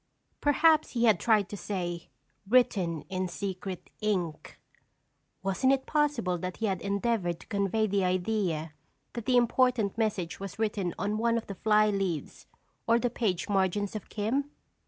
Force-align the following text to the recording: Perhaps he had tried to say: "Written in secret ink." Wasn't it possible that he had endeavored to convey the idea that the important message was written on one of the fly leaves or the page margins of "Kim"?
Perhaps 0.41 0.93
he 0.93 1.03
had 1.03 1.19
tried 1.19 1.47
to 1.49 1.55
say: 1.55 2.09
"Written 2.49 3.03
in 3.03 3.27
secret 3.27 3.91
ink." 4.01 4.59
Wasn't 5.43 5.71
it 5.71 5.85
possible 5.85 6.39
that 6.39 6.57
he 6.57 6.65
had 6.65 6.81
endeavored 6.81 7.39
to 7.41 7.45
convey 7.45 7.85
the 7.85 8.03
idea 8.03 8.73
that 9.13 9.27
the 9.27 9.37
important 9.37 9.99
message 9.99 10.39
was 10.39 10.57
written 10.57 10.95
on 10.97 11.19
one 11.19 11.37
of 11.37 11.45
the 11.45 11.53
fly 11.53 11.91
leaves 11.91 12.47
or 12.87 12.97
the 12.97 13.11
page 13.11 13.47
margins 13.47 13.95
of 13.95 14.09
"Kim"? 14.09 14.49